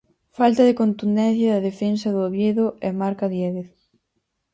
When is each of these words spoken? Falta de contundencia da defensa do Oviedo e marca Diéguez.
Falta 0.37 0.61
de 0.65 0.77
contundencia 0.81 1.49
da 1.53 1.65
defensa 1.69 2.07
do 2.11 2.21
Oviedo 2.29 2.65
e 2.87 2.89
marca 3.01 3.31
Diéguez. 3.33 3.69